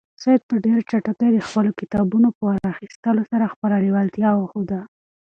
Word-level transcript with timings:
سعید 0.21 0.41
په 0.49 0.55
ډېرې 0.65 0.81
چټکۍ 0.89 1.29
د 1.33 1.39
خپلو 1.47 1.71
کتابونو 1.79 2.27
په 2.39 2.45
راخیستلو 2.67 3.23
سره 3.31 3.51
خپله 3.53 3.75
لېوالتیا 3.85 4.29
وښوده. 4.35 4.79